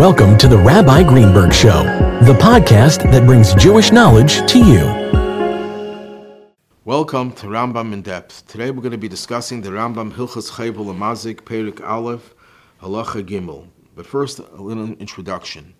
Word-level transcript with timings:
Welcome 0.00 0.38
to 0.38 0.48
the 0.48 0.56
Rabbi 0.56 1.02
Greenberg 1.02 1.52
Show, 1.52 1.82
the 2.22 2.32
podcast 2.32 3.02
that 3.12 3.26
brings 3.26 3.52
Jewish 3.52 3.92
knowledge 3.92 4.50
to 4.50 4.58
you. 4.58 4.86
Welcome 6.86 7.32
to 7.32 7.46
Rambam 7.48 7.92
in 7.92 8.00
Depth. 8.00 8.46
Today 8.46 8.70
we're 8.70 8.80
going 8.80 8.92
to 8.92 8.96
be 8.96 9.08
discussing 9.08 9.60
the 9.60 9.68
Rambam 9.68 10.10
Hilchas 10.10 10.52
Chayvul 10.52 10.86
Amazik 10.86 11.42
Perik 11.42 11.86
Aleph 11.86 12.34
Halacha 12.80 13.22
Gimel. 13.22 13.68
But 13.94 14.06
first, 14.06 14.38
a 14.38 14.62
little 14.62 14.90
introduction. 14.94 15.74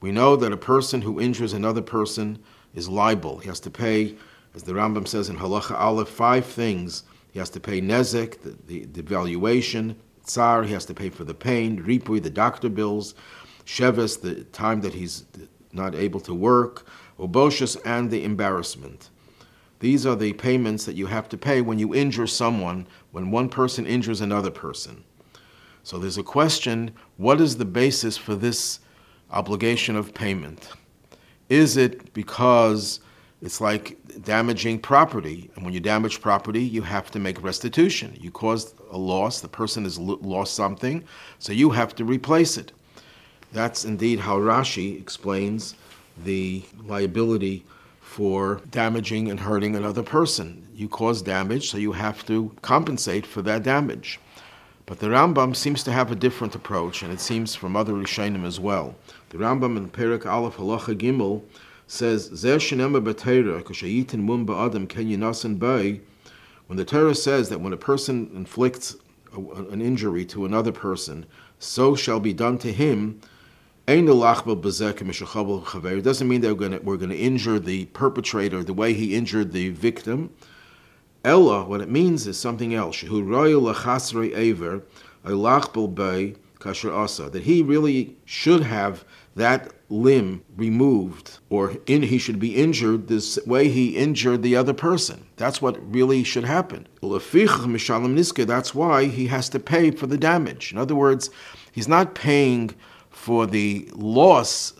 We 0.00 0.12
know 0.12 0.34
that 0.34 0.50
a 0.50 0.56
person 0.56 1.02
who 1.02 1.20
injures 1.20 1.52
another 1.52 1.82
person 1.82 2.38
is 2.74 2.88
liable. 2.88 3.36
He 3.36 3.48
has 3.48 3.60
to 3.60 3.70
pay, 3.70 4.16
as 4.54 4.62
the 4.62 4.72
Rambam 4.72 5.06
says 5.06 5.28
in 5.28 5.36
Halacha 5.36 5.78
Aleph, 5.78 6.08
five 6.08 6.46
things. 6.46 7.02
He 7.32 7.38
has 7.38 7.50
to 7.50 7.60
pay 7.60 7.82
nezek, 7.82 8.40
the, 8.40 8.56
the, 8.66 8.86
the 8.86 9.02
valuation, 9.02 9.94
tsar, 10.24 10.62
he 10.62 10.72
has 10.72 10.86
to 10.86 10.94
pay 10.94 11.10
for 11.10 11.24
the 11.24 11.34
pain, 11.34 11.84
ripui, 11.84 12.22
the 12.22 12.30
doctor 12.30 12.70
bills, 12.70 13.14
sheves, 13.68 14.20
the 14.20 14.44
time 14.44 14.80
that 14.80 14.94
he's 14.94 15.24
not 15.72 15.94
able 15.94 16.20
to 16.20 16.32
work, 16.32 16.86
oboshes, 17.18 17.76
and 17.84 18.10
the 18.10 18.24
embarrassment. 18.24 19.10
These 19.80 20.06
are 20.06 20.16
the 20.16 20.32
payments 20.32 20.86
that 20.86 20.96
you 20.96 21.06
have 21.06 21.28
to 21.28 21.38
pay 21.38 21.60
when 21.60 21.78
you 21.78 21.94
injure 21.94 22.26
someone, 22.26 22.86
when 23.12 23.30
one 23.30 23.48
person 23.50 23.86
injures 23.86 24.22
another 24.22 24.50
person. 24.50 25.04
So 25.84 25.98
there's 25.98 26.18
a 26.18 26.22
question 26.22 26.92
what 27.18 27.40
is 27.40 27.56
the 27.56 27.64
basis 27.64 28.16
for 28.16 28.34
this 28.34 28.80
obligation 29.30 29.96
of 29.96 30.14
payment? 30.14 30.70
Is 31.50 31.76
it 31.76 32.12
because 32.14 33.00
it's 33.42 33.60
like 33.60 33.98
damaging 34.24 34.80
property, 34.80 35.50
and 35.54 35.64
when 35.64 35.74
you 35.74 35.80
damage 35.80 36.20
property, 36.20 36.62
you 36.62 36.82
have 36.82 37.10
to 37.12 37.18
make 37.18 37.42
restitution. 37.42 38.16
You 38.18 38.30
caused 38.30 38.74
a 38.90 38.98
loss, 38.98 39.40
the 39.40 39.48
person 39.48 39.84
has 39.84 39.98
lost 39.98 40.54
something, 40.54 41.04
so 41.38 41.52
you 41.52 41.70
have 41.70 41.94
to 41.96 42.04
replace 42.04 42.56
it. 42.56 42.72
That's 43.52 43.84
indeed 43.84 44.20
how 44.20 44.38
Rashi 44.38 45.00
explains 45.00 45.74
the 46.24 46.62
liability 46.84 47.64
for 48.00 48.60
damaging 48.70 49.30
and 49.30 49.40
hurting 49.40 49.76
another 49.76 50.02
person. 50.02 50.66
You 50.74 50.88
cause 50.88 51.22
damage, 51.22 51.70
so 51.70 51.78
you 51.78 51.92
have 51.92 52.26
to 52.26 52.52
compensate 52.62 53.26
for 53.26 53.42
that 53.42 53.62
damage. 53.62 54.18
But 54.86 54.98
the 55.00 55.08
Rambam 55.08 55.54
seems 55.54 55.82
to 55.84 55.92
have 55.92 56.10
a 56.10 56.16
different 56.16 56.54
approach, 56.54 57.02
and 57.02 57.12
it 57.12 57.20
seems 57.20 57.54
from 57.54 57.76
other 57.76 57.92
Rishonim 57.92 58.44
as 58.44 58.58
well. 58.58 58.94
The 59.28 59.38
Rambam 59.38 59.76
in 59.76 59.90
Perik 59.90 60.24
Aleph 60.24 60.56
Halacha 60.56 60.96
Gimel 60.96 61.42
says, 61.86 62.30
When 66.66 66.76
the 66.76 66.84
Torah 66.84 67.14
says 67.14 67.48
that 67.48 67.60
when 67.60 67.72
a 67.72 67.76
person 67.76 68.30
inflicts 68.34 68.96
an 69.34 69.80
injury 69.82 70.24
to 70.24 70.44
another 70.44 70.72
person, 70.72 71.26
so 71.58 71.94
shall 71.94 72.20
be 72.20 72.32
done 72.32 72.58
to 72.58 72.72
him. 72.72 73.20
It 73.88 74.04
doesn't 76.04 76.28
mean 76.28 76.42
that 76.42 76.48
we're 76.48 76.54
going, 76.54 76.72
to, 76.72 76.78
we're 76.80 76.98
going 76.98 77.08
to 77.08 77.16
injure 77.16 77.58
the 77.58 77.86
perpetrator 77.86 78.62
the 78.62 78.74
way 78.74 78.92
he 78.92 79.14
injured 79.14 79.52
the 79.52 79.70
victim. 79.70 80.28
Ella, 81.24 81.64
what 81.64 81.80
it 81.80 81.88
means 81.88 82.26
is 82.26 82.38
something 82.38 82.74
else. 82.74 83.00
That 83.00 83.10
he 87.42 87.62
really 87.62 88.16
should 88.26 88.62
have 88.62 89.04
that 89.36 89.72
limb 89.88 90.44
removed, 90.56 91.38
or 91.48 91.78
in, 91.86 92.02
he 92.02 92.18
should 92.18 92.38
be 92.38 92.56
injured 92.56 93.08
this 93.08 93.38
way 93.46 93.68
he 93.68 93.96
injured 93.96 94.42
the 94.42 94.54
other 94.54 94.74
person. 94.74 95.24
That's 95.36 95.62
what 95.62 95.78
really 95.90 96.24
should 96.24 96.44
happen. 96.44 96.86
That's 97.00 98.74
why 98.74 99.06
he 99.06 99.28
has 99.28 99.48
to 99.48 99.58
pay 99.58 99.90
for 99.92 100.06
the 100.06 100.18
damage. 100.18 100.72
In 100.72 100.78
other 100.78 100.94
words, 100.94 101.30
he's 101.72 101.88
not 101.88 102.14
paying 102.14 102.74
for 103.18 103.46
the 103.46 103.90
loss 103.92 104.72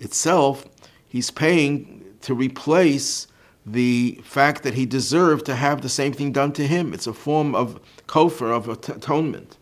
itself, 0.00 0.66
he's 1.08 1.30
paying 1.30 2.04
to 2.20 2.34
replace 2.34 3.26
the 3.64 4.20
fact 4.22 4.62
that 4.62 4.74
he 4.74 4.84
deserved 4.84 5.46
to 5.46 5.56
have 5.56 5.80
the 5.80 5.88
same 5.88 6.12
thing 6.12 6.30
done 6.30 6.52
to 6.52 6.66
him. 6.66 6.92
It's 6.92 7.06
a 7.06 7.14
form 7.14 7.54
of 7.54 7.80
kofar, 8.06 8.52
of 8.54 8.68
atonement. 8.68 9.56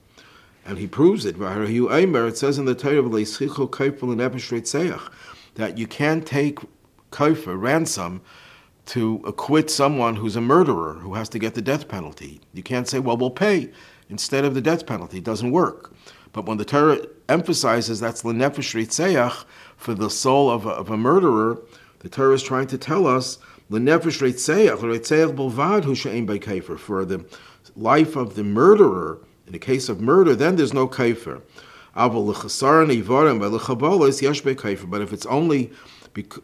And 0.66 0.76
he 0.78 0.86
proves 0.86 1.24
it. 1.24 1.36
It 1.38 2.36
says 2.36 2.58
in 2.58 2.64
the 2.64 2.74
Torah 2.74 3.02
that 5.54 5.78
you 5.78 5.86
can't 5.86 6.26
take 6.26 6.58
kofar, 7.12 7.56
ransom, 7.56 8.20
to 8.86 9.22
acquit 9.24 9.70
someone 9.70 10.16
who's 10.16 10.36
a 10.36 10.40
murderer 10.40 10.94
who 10.94 11.14
has 11.14 11.28
to 11.30 11.38
get 11.38 11.54
the 11.54 11.62
death 11.62 11.86
penalty. 11.88 12.40
You 12.52 12.62
can't 12.62 12.88
say, 12.88 12.98
well, 12.98 13.16
we'll 13.16 13.30
pay 13.30 13.70
instead 14.10 14.44
of 14.44 14.54
the 14.54 14.60
death 14.60 14.84
penalty. 14.84 15.18
It 15.18 15.24
doesn't 15.24 15.52
work. 15.52 15.94
But 16.34 16.44
when 16.46 16.58
the 16.58 16.64
Torah 16.66 16.98
emphasizes 17.28 18.00
that's 18.00 18.22
lenefesh 18.22 18.74
ritzeach 18.74 19.44
for 19.76 19.94
the 19.94 20.10
soul 20.10 20.50
of 20.50 20.66
a, 20.66 20.70
of 20.70 20.90
a 20.90 20.96
murderer, 20.96 21.62
the 22.00 22.10
Torah 22.10 22.34
is 22.34 22.42
trying 22.42 22.66
to 22.66 22.76
tell 22.76 23.06
us 23.06 23.38
lenefesh 23.70 24.20
ritzeach, 24.20 24.78
ritzeach 24.80 25.34
bolvad 25.34 25.84
hu 25.84 26.26
by 26.26 26.60
for 26.76 27.04
the 27.06 27.24
life 27.76 28.16
of 28.16 28.34
the 28.34 28.44
murderer 28.44 29.20
in 29.46 29.52
the 29.52 29.58
case 29.58 29.88
of 29.88 30.00
murder, 30.00 30.34
then 30.34 30.56
there's 30.56 30.74
no 30.74 30.88
kaifer. 30.88 31.40
But 34.90 35.00
if 35.02 35.12
it's 35.12 35.26
only 35.26 35.72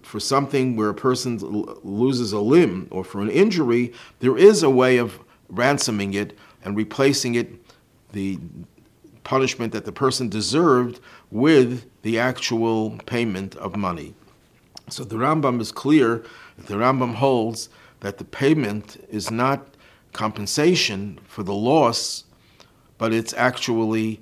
for 0.03 0.21
something 0.21 0.77
where 0.77 0.89
a 0.89 0.95
person 0.95 1.39
loses 1.83 2.33
a 2.33 2.39
limb 2.39 2.89
or 2.91 3.03
for 3.03 3.21
an 3.21 3.31
injury, 3.31 3.93
there 4.21 4.39
is 4.39 4.63
a 4.63 4.71
way 4.71 4.99
of 4.99 5.19
ransoming 5.49 6.15
it 6.15 6.39
and 6.63 6.77
replacing 6.77 7.35
it, 7.35 7.53
the 8.13 8.39
punishment 9.25 9.73
that 9.73 9.85
the 9.85 9.93
person 9.93 10.29
deserved, 10.29 11.01
with 11.31 11.87
the 12.03 12.19
actual 12.19 12.99
payment 13.07 13.55
of 13.57 13.77
money. 13.77 14.15
So 14.89 15.05
the 15.05 15.17
Rambam 15.17 15.61
is 15.61 15.71
clear 15.71 16.25
that 16.57 16.67
the 16.67 16.75
Rambam 16.75 17.15
holds 17.15 17.69
that 18.01 18.19
the 18.19 18.25
payment 18.25 18.97
is 19.11 19.31
not 19.31 19.67
compensation 20.13 21.19
for 21.29 21.43
the 21.43 21.55
loss 21.55 22.25
but 23.01 23.15
it's 23.15 23.33
actually 23.33 24.21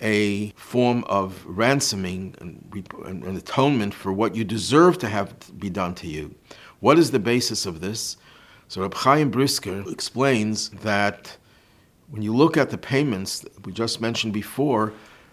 a 0.00 0.50
form 0.50 1.02
of 1.08 1.44
ransoming 1.44 2.36
and, 2.38 2.64
and, 3.04 3.36
atonement 3.36 3.92
for 3.92 4.12
what 4.12 4.36
you 4.36 4.44
deserve 4.44 4.96
to 4.96 5.08
have 5.08 5.34
be 5.58 5.68
done 5.68 5.92
to 5.96 6.06
you. 6.06 6.32
What 6.78 7.00
is 7.00 7.10
the 7.10 7.18
basis 7.18 7.66
of 7.66 7.80
this? 7.80 8.16
So 8.68 8.80
Reb 8.80 8.94
Chaim 8.94 9.28
Brisker 9.32 9.82
explains 9.90 10.68
that 10.68 11.36
when 12.12 12.20
you 12.20 12.36
look 12.36 12.58
at 12.58 12.68
the 12.68 12.76
payments 12.76 13.42
we 13.64 13.72
just 13.72 13.98
mentioned 13.98 14.34
before, 14.34 14.92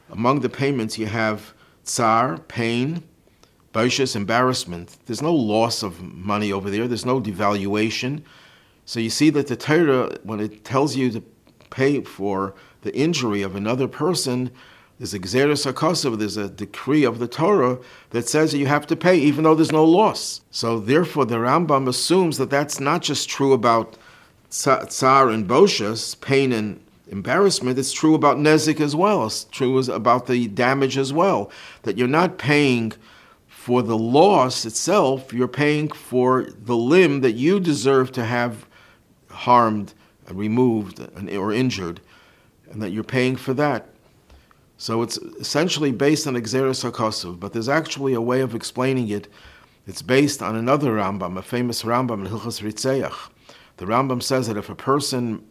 among 0.10 0.40
the 0.40 0.50
payments 0.50 0.98
you 0.98 1.08
have 1.08 1.54
tsar, 1.84 2.38
pain, 2.48 3.04
baishas, 3.74 4.16
embarrassment. 4.16 4.98
There's 5.06 5.22
no 5.22 5.36
loss 5.36 5.84
of 5.84 6.02
money 6.02 6.54
over 6.54 6.70
there. 6.70 6.88
There's 6.88 7.06
no 7.06 7.20
devaluation. 7.20 8.24
So 8.86 9.02
you 9.02 9.10
see 9.10 9.30
that 9.32 9.48
the 9.48 9.58
Torah, 9.58 10.18
when 10.24 10.40
it 10.40 10.64
tells 10.64 10.96
you 10.96 11.12
to 11.12 11.22
pay 11.70 12.02
for 12.02 12.56
the 12.84 12.96
injury 12.96 13.42
of 13.42 13.58
another 13.58 13.90
person, 13.90 14.50
there's 15.00 15.14
a 15.14 15.20
Gezeiras 15.20 15.70
HaKosav, 15.70 16.18
there's 16.18 16.38
a 16.38 16.50
decree 16.50 17.04
of 17.04 17.20
the 17.20 17.28
Torah 17.28 17.78
that 18.12 18.30
says 18.30 18.54
that 18.54 18.58
you 18.58 18.68
have 18.68 18.88
to 18.88 18.96
pay 18.96 19.18
even 19.18 19.44
though 19.44 19.54
there's 19.54 19.74
no 19.74 19.84
loss. 19.84 20.42
So 20.50 20.80
therefore 20.80 21.26
the 21.26 21.36
Rambam 21.36 21.90
assumes 21.90 22.38
that 22.38 22.50
that's 22.50 22.80
not 22.80 23.02
just 23.02 23.28
true 23.28 23.52
about 23.52 23.98
tsar 24.50 25.30
and 25.30 25.48
boshas, 25.48 26.20
pain 26.20 26.52
and 26.52 26.84
embarrassment, 27.08 27.80
it's 27.80 27.92
true 27.92 28.16
about 28.16 28.38
nezik 28.38 28.80
as 28.80 28.96
well. 28.96 29.26
It's 29.26 29.46
true 29.46 29.80
about 29.80 30.28
the 30.28 30.48
damage 30.48 30.98
as 30.98 31.12
well. 31.14 31.52
That 31.84 31.98
you're 31.98 32.08
not 32.08 32.38
paying 32.38 32.94
for 33.48 33.82
the 33.82 33.98
loss 33.98 34.66
itself, 34.66 35.34
you're 35.34 35.48
paying 35.48 35.90
for 35.90 36.48
the 36.58 36.76
limb 36.76 37.22
that 37.22 37.34
you 37.34 37.60
deserve 37.60 38.12
to 38.14 38.26
have 38.26 38.66
harmed, 39.30 39.94
removed, 40.32 41.00
or 41.32 41.52
injured 41.52 42.02
and 42.72 42.82
that 42.82 42.92
you're 42.92 43.04
paying 43.04 43.36
for 43.36 43.54
that. 43.56 43.90
So 44.78 45.02
it's 45.02 45.18
essentially 45.18 45.92
based 45.92 46.26
on 46.26 46.36
Gezeiras 46.36 46.90
HaKosuv, 46.90 47.40
but 47.40 47.52
there's 47.52 47.70
actually 47.70 48.14
a 48.14 48.22
way 48.22 48.42
of 48.42 48.56
explaining 48.56 49.10
it. 49.10 49.28
It's 49.86 50.02
based 50.02 50.42
on 50.42 50.56
another 50.56 50.92
Rambam, 50.92 51.38
a 51.38 51.42
famous 51.42 51.84
Rambam 51.84 52.26
in 52.26 52.32
Hilchas 52.32 52.62
Ritzeach. 52.62 53.30
The 53.80 53.86
Rambam 53.86 54.22
says 54.22 54.48
that 54.48 54.58
if 54.58 54.70
a 54.70 54.76
person 54.76 55.44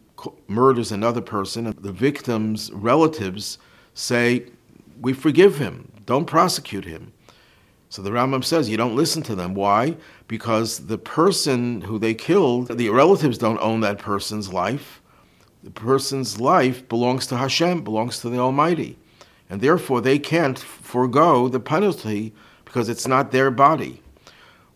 murders 0.47 0.91
another 0.91 1.21
person, 1.21 1.75
the 1.79 1.91
victim's 1.91 2.71
relatives 2.71 3.57
say, 3.93 4.45
We 4.99 5.13
forgive 5.13 5.57
him, 5.57 5.91
don't 6.05 6.25
prosecute 6.25 6.85
him. 6.85 7.13
So 7.89 8.01
the 8.01 8.11
Rambam 8.11 8.43
says 8.43 8.69
you 8.69 8.77
don't 8.77 8.95
listen 8.95 9.23
to 9.23 9.35
them. 9.35 9.55
Why? 9.55 9.97
Because 10.27 10.85
the 10.85 10.97
person 10.97 11.81
who 11.81 11.97
they 11.99 12.13
killed, 12.13 12.77
the 12.77 12.89
relatives 12.89 13.37
don't 13.37 13.59
own 13.59 13.81
that 13.81 13.97
person's 13.99 14.53
life 14.53 14.99
the 15.63 15.71
person's 15.71 16.39
life 16.39 16.87
belongs 16.87 17.27
to 17.27 17.37
Hashem, 17.37 17.83
belongs 17.83 18.19
to 18.19 18.29
the 18.29 18.39
Almighty. 18.39 18.97
And 19.49 19.61
therefore, 19.61 19.99
they 19.99 20.19
can't 20.19 20.57
forego 20.57 21.47
the 21.47 21.59
penalty 21.59 22.33
because 22.65 22.87
it's 22.87 23.07
not 23.07 23.31
their 23.31 23.51
body. 23.51 24.01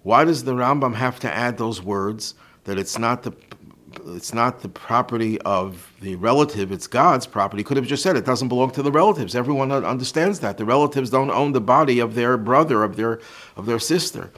Why 0.01 0.25
does 0.25 0.43
the 0.43 0.53
Rambam 0.53 0.95
have 0.95 1.19
to 1.21 1.33
add 1.33 1.57
those 1.57 1.81
words 1.81 2.33
that 2.65 2.77
it's 2.77 2.97
not 2.97 3.23
the 3.23 3.33
it's 4.07 4.33
not 4.33 4.61
the 4.61 4.69
property 4.69 5.39
of 5.41 5.93
the 6.01 6.15
relative, 6.15 6.71
it's 6.71 6.87
God's 6.87 7.27
property. 7.27 7.63
Could 7.63 7.77
have 7.77 7.85
just 7.85 8.01
said 8.01 8.15
it 8.15 8.25
doesn't 8.25 8.47
belong 8.47 8.71
to 8.71 8.81
the 8.81 8.91
relatives. 8.91 9.35
Everyone 9.35 9.71
understands 9.71 10.39
that. 10.39 10.57
The 10.57 10.65
relatives 10.65 11.11
don't 11.11 11.29
own 11.29 11.51
the 11.51 11.61
body 11.61 11.99
of 11.99 12.15
their 12.15 12.35
brother, 12.37 12.83
of 12.83 12.95
their, 12.95 13.21
of 13.55 13.65
their 13.65 13.79
sister. 13.79 14.31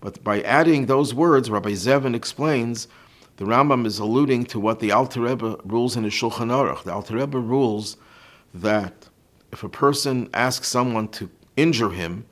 But 0.00 0.22
by 0.24 0.42
adding 0.42 0.86
those 0.86 1.14
words, 1.14 1.50
Rabbi 1.50 1.70
Zevin 1.70 2.14
explains, 2.14 2.88
the 3.36 3.44
Rambam 3.44 3.86
is 3.86 4.00
alluding 4.00 4.46
to 4.46 4.60
what 4.60 4.80
the 4.80 4.92
Alter 4.92 5.20
Rebbe 5.20 5.58
rules 5.64 5.96
in 5.96 6.02
the 6.02 6.08
Shulchan 6.08 6.50
Aruch. 6.50 6.82
The 6.82 6.92
Alter 6.92 7.16
Rebbe 7.16 7.38
rules 7.38 7.96
that 8.52 9.08
if 9.52 9.62
a 9.62 9.68
person 9.68 10.28
asks 10.34 10.68
someone 10.68 11.08
to 11.08 11.30
injure 11.56 11.90
him, 11.90 12.26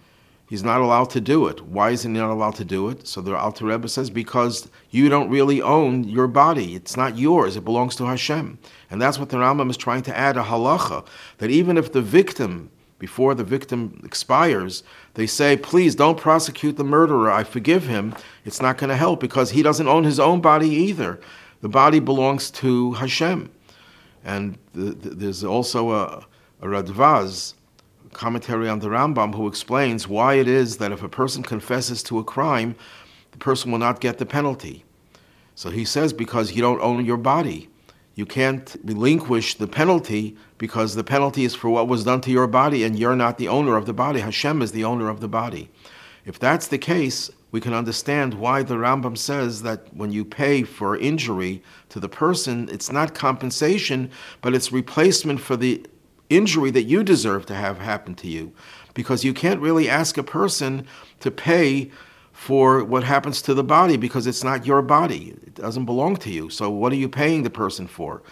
he's 0.49 0.63
not 0.63 0.81
allowed 0.81 1.11
to 1.11 1.21
do 1.21 1.47
it. 1.47 1.61
Why 1.63 1.91
is 1.91 2.03
he 2.03 2.09
not 2.09 2.31
allowed 2.31 2.55
to 2.57 2.65
do 2.65 2.89
it? 2.89 3.07
So 3.07 3.21
the 3.21 3.37
Alter 3.37 3.67
Rebbe 3.67 3.89
says, 3.89 4.11
because 4.11 4.69
you 4.91 5.09
don't 5.09 5.31
really 5.31 5.61
own 5.61 6.05
your 6.05 6.29
body. 6.29 6.75
It's 6.75 6.97
not 6.97 7.19
yours. 7.19 7.57
It 7.57 7.65
belongs 7.65 7.97
to 7.97 8.05
Hashem. 8.05 8.59
And 8.91 9.03
that's 9.03 9.19
what 9.19 9.29
the 9.29 9.37
Rambam 9.37 9.71
is 9.71 9.77
trying 9.77 10.03
to 10.03 10.17
add 10.17 10.37
a 10.37 10.43
halacha, 10.45 11.07
that 11.39 11.51
even 11.51 11.77
if 11.77 11.93
the 11.93 12.03
victim, 12.03 12.71
before 12.99 13.35
the 13.35 13.45
victim 13.45 14.01
expires, 14.05 14.83
they 15.15 15.27
say, 15.27 15.57
please 15.57 15.95
don't 15.95 16.19
prosecute 16.19 16.77
the 16.77 16.85
murderer. 16.85 17.31
I 17.31 17.45
forgive 17.45 17.87
him. 17.87 18.15
It's 18.45 18.63
not 18.63 18.79
going 18.79 18.91
to 18.91 18.97
help 18.97 19.21
because 19.21 19.51
he 19.51 19.63
doesn't 19.63 19.89
own 19.89 20.05
his 20.05 20.21
own 20.21 20.41
body 20.41 20.69
either. 20.69 21.21
The 21.61 21.69
body 21.69 22.01
belongs 22.01 22.51
to 22.53 22.93
Hashem. 22.93 23.51
And 24.25 24.59
the, 24.73 24.93
the, 24.93 25.11
there's 25.11 25.45
also 25.45 25.91
a, 25.93 26.25
a 26.61 26.67
Radvaz, 26.67 27.55
commentary 28.17 28.69
on 28.69 28.81
the 28.81 28.89
Rambam, 28.89 29.35
who 29.35 29.47
explains 29.47 30.09
why 30.09 30.35
it 30.35 30.49
is 30.49 30.79
that 30.79 30.91
if 30.91 31.03
a 31.03 31.09
person 31.09 31.43
confesses 31.43 32.03
to 32.05 32.19
a 32.19 32.25
crime, 32.25 32.75
the 33.31 33.39
person 33.39 33.71
will 33.71 33.79
not 33.79 34.01
get 34.01 34.19
the 34.19 34.27
penalty. 34.27 34.85
So 35.55 35.71
he 35.71 35.85
says, 35.85 36.13
because 36.13 36.53
you 36.53 36.63
don't 36.63 36.81
own 36.81 37.05
your 37.05 37.17
body. 37.17 37.69
You 38.15 38.25
can't 38.25 38.75
relinquish 38.83 39.55
the 39.55 39.67
penalty 39.67 40.37
because 40.57 40.95
the 40.95 41.05
penalty 41.05 41.45
is 41.45 41.55
for 41.55 41.69
what 41.69 41.87
was 41.87 42.05
done 42.05 42.23
to 42.23 42.31
your 42.31 42.47
body 42.47 42.83
and 42.83 42.99
you're 42.99 43.15
not 43.15 43.37
the 43.37 43.49
owner 43.49 43.77
of 43.77 43.85
the 43.85 43.93
body. 43.93 44.21
Hashem 44.21 44.63
is 44.63 44.73
the 44.73 44.85
owner 44.85 45.11
of 45.11 45.21
the 45.21 45.29
body. 45.29 45.71
If 46.25 46.39
that's 46.39 46.69
the 46.69 46.79
case, 46.79 47.31
we 47.53 47.61
can 47.61 47.75
understand 47.75 48.35
why 48.35 48.63
the 48.63 48.75
Rambam 48.75 49.17
says 49.17 49.63
that 49.63 49.95
when 49.95 50.11
you 50.11 50.25
pay 50.25 50.63
for 50.63 50.97
injury 50.97 51.63
to 51.91 52.01
the 52.01 52.09
person, 52.09 52.69
it's 52.73 52.91
not 52.91 53.15
compensation, 53.15 54.11
but 54.41 54.55
it's 54.55 54.73
replacement 54.73 55.41
for 55.41 55.57
the 55.57 55.87
injury 56.31 56.71
that 56.73 56.85
you 56.85 57.03
deserve 57.03 57.47
to 57.47 57.55
have 57.55 57.79
happen 57.79 58.15
to 58.17 58.29
you. 58.29 58.53
Because 58.95 59.25
you 59.25 59.35
can't 59.35 59.61
really 59.61 59.89
ask 59.89 60.17
a 60.17 60.23
person 60.23 60.87
to 61.21 61.31
pay 61.31 61.91
for 62.33 62.85
what 62.85 63.03
happens 63.03 63.41
to 63.43 63.55
the 63.55 63.65
body 63.65 63.97
because 63.97 64.27
it's 64.27 64.45
not 64.45 64.67
your 64.67 64.83
body. 64.83 65.35
It 65.43 65.55
doesn't 65.55 65.87
belong 65.87 66.17
to 66.17 66.31
you. 66.31 66.51
So 66.51 66.69
what 66.71 66.93
are 66.93 66.97
you 66.97 67.09
paying 67.09 67.43
the 67.43 67.51
person 67.51 67.87
for? 67.87 68.23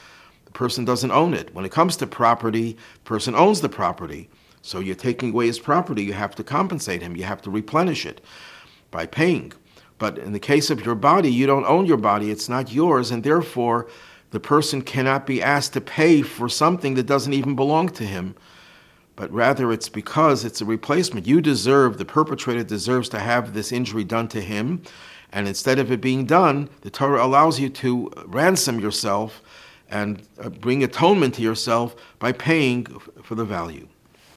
The 0.44 0.52
person 0.52 0.84
doesn't 0.84 1.10
own 1.10 1.32
it. 1.32 1.54
When 1.54 1.64
it 1.64 1.72
comes 1.72 1.96
to 1.96 2.06
property, 2.06 2.76
person 3.04 3.34
owns 3.34 3.62
the 3.62 3.68
property. 3.68 4.28
So 4.60 4.78
you're 4.78 4.94
taking 4.94 5.30
away 5.32 5.46
his 5.46 5.58
property, 5.58 6.04
you 6.04 6.14
have 6.14 6.34
to 6.36 6.44
compensate 6.44 7.02
him, 7.02 7.16
you 7.16 7.24
have 7.24 7.42
to 7.42 7.50
replenish 7.50 8.06
it 8.06 8.22
by 8.90 9.06
paying. 9.06 9.52
But 9.98 10.18
in 10.18 10.32
the 10.32 10.38
case 10.38 10.70
of 10.70 10.84
your 10.84 10.94
body, 10.94 11.30
you 11.30 11.46
don't 11.46 11.66
own 11.66 11.86
your 11.86 11.96
body, 11.96 12.30
it's 12.30 12.48
not 12.48 12.72
yours, 12.72 13.10
and 13.10 13.22
therefore 13.22 13.88
the 14.34 14.40
person 14.40 14.82
cannot 14.82 15.28
be 15.28 15.40
asked 15.40 15.74
to 15.74 15.80
pay 15.80 16.20
for 16.20 16.48
something 16.48 16.94
that 16.94 17.06
doesn't 17.06 17.32
even 17.32 17.54
belong 17.54 17.88
to 17.88 18.04
him, 18.04 18.34
but 19.14 19.30
rather 19.30 19.70
it's 19.70 19.88
because 19.88 20.44
it's 20.44 20.60
a 20.60 20.64
replacement. 20.64 21.24
You 21.24 21.40
deserve, 21.40 21.98
the 21.98 22.04
perpetrator 22.04 22.64
deserves 22.64 23.08
to 23.10 23.20
have 23.20 23.54
this 23.54 23.70
injury 23.70 24.02
done 24.02 24.26
to 24.28 24.40
him, 24.40 24.82
and 25.30 25.46
instead 25.46 25.78
of 25.78 25.92
it 25.92 26.00
being 26.00 26.26
done, 26.26 26.68
the 26.80 26.90
Torah 26.90 27.24
allows 27.24 27.60
you 27.60 27.68
to 27.68 28.10
ransom 28.26 28.80
yourself 28.80 29.40
and 29.88 30.26
uh, 30.42 30.48
bring 30.48 30.82
atonement 30.82 31.34
to 31.36 31.42
yourself 31.42 31.94
by 32.18 32.32
paying 32.32 32.86
for 33.22 33.36
the 33.36 33.44
value. 33.44 33.86